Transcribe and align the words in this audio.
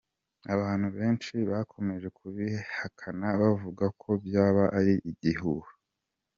Abantu 0.53 0.87
benshi 0.97 1.35
bakomeje 1.51 2.07
kubihakana 2.17 3.27
bavuga 3.41 3.85
ko 4.01 4.09
byaba 4.25 4.63
ari 4.77 4.93
igihuha. 5.11 5.71